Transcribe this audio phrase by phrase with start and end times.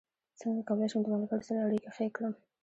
[0.41, 2.33] څنګه کولی شم د ملګرو سره اړیکې ښې کړم